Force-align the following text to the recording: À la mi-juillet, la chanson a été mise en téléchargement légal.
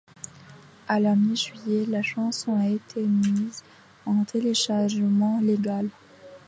À 0.87 0.99
la 0.99 1.15
mi-juillet, 1.15 1.85
la 1.85 2.01
chanson 2.01 2.59
a 2.59 2.67
été 2.67 3.01
mise 3.03 3.63
en 4.07 4.23
téléchargement 4.23 5.39
légal. 5.41 5.89